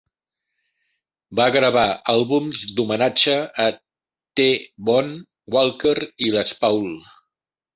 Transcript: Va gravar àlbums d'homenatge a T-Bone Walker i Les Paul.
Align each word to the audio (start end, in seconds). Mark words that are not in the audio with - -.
Va 1.39 1.45
gravar 1.55 1.83
àlbums 2.13 2.63
d'homenatge 2.79 3.35
a 3.67 3.67
T-Bone 4.41 5.17
Walker 5.57 5.97
i 6.29 6.33
Les 6.39 6.57
Paul. 6.65 6.87